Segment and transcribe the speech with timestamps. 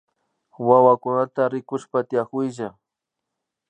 [0.67, 2.69] Wawakunata rikushpa tiakuylla